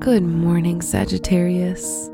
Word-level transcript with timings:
Good 0.00 0.24
morning, 0.24 0.82
Sagittarius. 0.82 2.10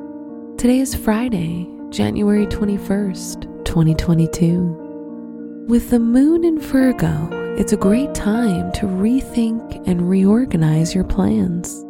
Today 0.58 0.80
is 0.80 0.94
Friday, 0.94 1.66
January 1.88 2.44
21st, 2.44 3.64
2022. 3.64 5.64
With 5.66 5.88
the 5.88 5.98
moon 5.98 6.44
in 6.44 6.60
Virgo, 6.60 7.30
it's 7.56 7.72
a 7.72 7.78
great 7.78 8.14
time 8.14 8.70
to 8.72 8.84
rethink 8.84 9.88
and 9.88 10.10
reorganize 10.10 10.94
your 10.94 11.04
plans. 11.04 11.82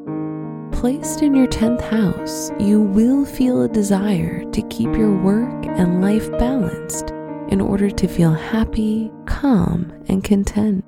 Placed 0.70 1.22
in 1.22 1.34
your 1.34 1.48
10th 1.48 1.80
house, 1.80 2.52
you 2.60 2.80
will 2.80 3.24
feel 3.24 3.62
a 3.62 3.68
desire 3.68 4.44
to 4.52 4.62
keep 4.68 4.94
your 4.94 5.16
work 5.16 5.66
and 5.66 6.00
life 6.00 6.30
balanced 6.38 7.10
in 7.48 7.60
order 7.60 7.90
to 7.90 8.08
feel 8.08 8.32
happy, 8.32 9.10
calm, 9.26 9.92
and 10.08 10.22
content. 10.22 10.84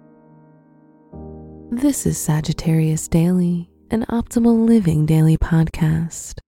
This 1.71 2.07
is 2.07 2.19
Sagittarius 2.19 3.09
Daily 3.09 3.71
an 3.91 4.05
optimal 4.11 4.67
living 4.67 5.07
daily 5.07 5.39
podcast. 5.39 6.39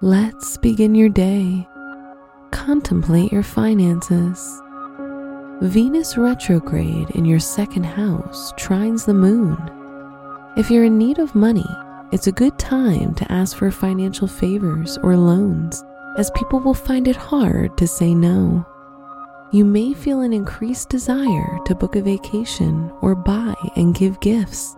Let's 0.00 0.56
begin 0.58 0.94
your 0.94 1.08
day. 1.08 1.66
Contemplate 2.52 3.32
your 3.32 3.42
finances. 3.42 4.62
Venus 5.62 6.16
retrograde 6.16 7.10
in 7.10 7.24
your 7.24 7.40
second 7.40 7.84
house 7.84 8.52
trines 8.52 9.04
the 9.04 9.14
moon. 9.14 9.58
If 10.56 10.70
you're 10.70 10.84
in 10.84 10.98
need 10.98 11.18
of 11.18 11.34
money, 11.34 11.66
it's 12.12 12.28
a 12.28 12.32
good 12.32 12.56
time 12.58 13.14
to 13.16 13.32
ask 13.32 13.56
for 13.56 13.70
financial 13.72 14.28
favors 14.28 14.96
or 14.98 15.16
loans, 15.16 15.82
as 16.18 16.30
people 16.32 16.60
will 16.60 16.74
find 16.74 17.08
it 17.08 17.16
hard 17.16 17.76
to 17.76 17.86
say 17.86 18.14
no 18.14 18.64
you 19.54 19.64
may 19.64 19.94
feel 19.94 20.22
an 20.22 20.32
increased 20.32 20.88
desire 20.88 21.60
to 21.64 21.76
book 21.76 21.94
a 21.94 22.02
vacation 22.02 22.90
or 23.02 23.14
buy 23.14 23.54
and 23.76 23.94
give 23.94 24.18
gifts. 24.18 24.74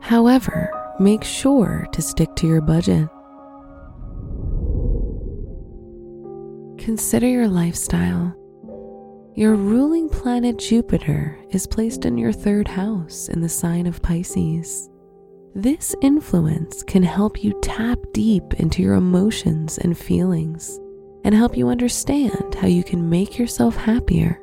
However, 0.00 0.70
make 1.00 1.24
sure 1.24 1.88
to 1.90 2.00
stick 2.00 2.36
to 2.36 2.46
your 2.46 2.60
budget. 2.60 3.08
Consider 6.78 7.26
your 7.26 7.48
lifestyle. 7.48 8.32
Your 9.34 9.56
ruling 9.56 10.08
planet 10.08 10.60
Jupiter 10.60 11.36
is 11.50 11.66
placed 11.66 12.04
in 12.04 12.16
your 12.16 12.32
third 12.32 12.68
house 12.68 13.28
in 13.28 13.40
the 13.40 13.48
sign 13.48 13.88
of 13.88 14.02
Pisces. 14.02 14.88
This 15.56 15.94
influence 16.02 16.82
can 16.82 17.02
help 17.02 17.42
you 17.42 17.58
tap 17.62 17.98
deep 18.12 18.52
into 18.60 18.82
your 18.82 18.92
emotions 18.92 19.78
and 19.78 19.96
feelings 19.96 20.78
and 21.24 21.34
help 21.34 21.56
you 21.56 21.70
understand 21.70 22.54
how 22.56 22.66
you 22.66 22.84
can 22.84 23.08
make 23.08 23.38
yourself 23.38 23.74
happier. 23.74 24.38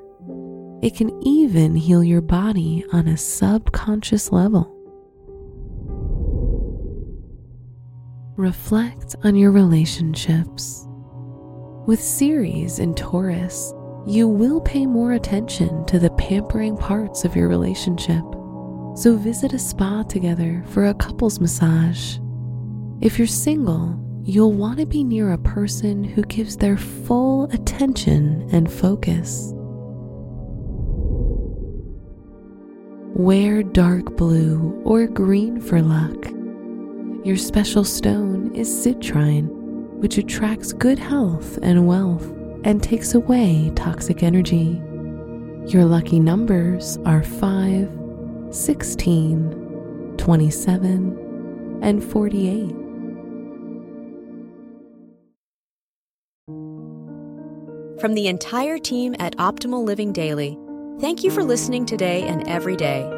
It 0.81 0.95
can 0.95 1.11
even 1.22 1.75
heal 1.75 2.03
your 2.03 2.22
body 2.22 2.83
on 2.92 3.08
a 3.08 3.16
subconscious 3.16 4.31
level. 4.31 4.75
Reflect 8.36 9.16
on 9.23 9.36
your 9.36 9.52
relationships. 9.52 10.88
With 11.86 12.02
Ceres 12.02 12.80
in 12.80 12.95
Taurus, 12.95 13.72
you 14.08 14.27
will 14.27 14.61
pay 14.61 14.88
more 14.88 15.11
attention 15.11 15.86
to 15.86 16.00
the 16.00 16.09
pampering 16.09 16.75
parts 16.75 17.23
of 17.23 17.36
your 17.36 17.50
relationship. 17.50 18.23
So 18.95 19.17
visit 19.17 19.53
a 19.53 19.59
spa 19.59 20.03
together 20.03 20.63
for 20.67 20.86
a 20.86 20.94
couples 20.94 21.39
massage. 21.39 22.19
If 23.02 23.17
you're 23.17 23.27
single, 23.27 23.99
you'll 24.23 24.53
want 24.53 24.80
to 24.80 24.86
be 24.86 25.03
near 25.03 25.31
a 25.31 25.38
person 25.39 26.03
who 26.03 26.22
gives 26.23 26.58
their 26.58 26.77
full 26.77 27.45
attention 27.52 28.47
and 28.52 28.71
focus. 28.71 29.52
Wear 33.16 33.64
dark 33.64 34.16
blue 34.16 34.80
or 34.86 35.08
green 35.08 35.59
for 35.59 35.81
luck. 35.81 36.27
Your 37.25 37.38
special 37.38 37.83
stone 37.83 38.54
is 38.54 38.70
citrine, 38.70 39.48
which 39.99 40.20
attracts 40.20 40.71
good 40.71 40.99
health 40.99 41.58
and 41.64 41.87
wealth 41.87 42.31
and 42.64 42.81
takes 42.81 43.15
away 43.15 43.71
toxic 43.75 44.21
energy. 44.21 44.81
Your 45.67 45.86
lucky 45.86 46.20
numbers 46.20 46.98
are 47.05 47.23
5, 47.23 48.02
16, 48.53 50.15
27, 50.17 51.80
and 51.81 52.03
48. 52.03 52.75
From 57.99 58.13
the 58.13 58.27
entire 58.27 58.77
team 58.77 59.15
at 59.17 59.36
Optimal 59.37 59.83
Living 59.83 60.13
Daily, 60.13 60.58
thank 60.99 61.23
you 61.23 61.31
for 61.31 61.43
listening 61.43 61.86
today 61.86 62.23
and 62.23 62.47
every 62.47 62.75
day. 62.75 63.09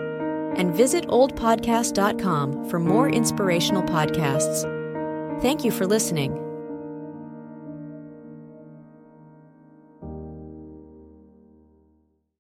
And 0.56 0.74
visit 0.74 1.06
oldpodcast.com 1.08 2.70
for 2.70 2.80
more 2.80 3.10
inspirational 3.10 3.84
podcasts. 3.84 4.62
Thank 5.42 5.66
you 5.66 5.72
for 5.72 5.86
listening. 5.86 6.45